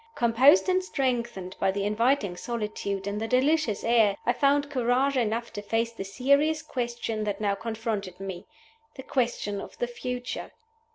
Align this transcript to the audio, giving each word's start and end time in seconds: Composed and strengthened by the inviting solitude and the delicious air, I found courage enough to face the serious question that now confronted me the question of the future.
Composed 0.15 0.67
and 0.67 0.83
strengthened 0.83 1.55
by 1.59 1.69
the 1.69 1.85
inviting 1.85 2.35
solitude 2.35 3.05
and 3.05 3.21
the 3.21 3.27
delicious 3.27 3.83
air, 3.83 4.17
I 4.25 4.33
found 4.33 4.71
courage 4.71 5.15
enough 5.15 5.53
to 5.53 5.61
face 5.61 5.91
the 5.91 6.03
serious 6.03 6.63
question 6.63 7.23
that 7.25 7.39
now 7.39 7.53
confronted 7.53 8.19
me 8.19 8.47
the 8.95 9.03
question 9.03 9.61
of 9.61 9.77
the 9.77 9.85
future. 9.85 10.53